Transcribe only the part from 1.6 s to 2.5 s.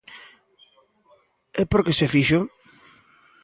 E ¿por que se fixo?